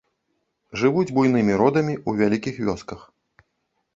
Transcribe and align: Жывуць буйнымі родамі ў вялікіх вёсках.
Жывуць 0.83 1.09
буйнымі 1.17 1.53
родамі 1.61 1.93
ў 2.09 2.21
вялікіх 2.21 2.55
вёсках. 2.69 2.99